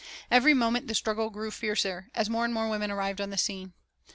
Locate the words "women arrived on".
2.67-3.29